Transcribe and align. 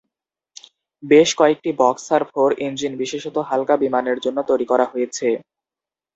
বেশ 1.03 1.29
কয়েকটি 1.35 1.69
boxer-four 1.79 2.49
engine 2.65 2.93
বিশেষত 3.01 3.35
হালকা 3.49 3.75
বিমানের 3.83 4.17
জন্য 4.25 4.37
তৈরি 4.49 4.65
করা 4.71 4.85
হয়েছে। 4.91 5.27